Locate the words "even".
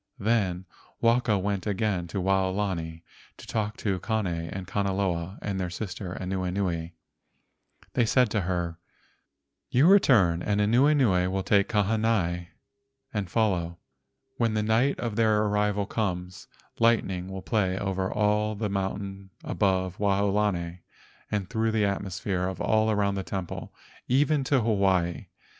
24.07-24.43